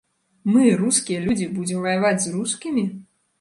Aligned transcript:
Мы, 0.51 0.63
рускія 0.79 1.19
людзі, 1.25 1.49
будзем 1.59 1.85
ваяваць 1.85 2.19
з 2.25 2.33
рускімі? 2.39 2.89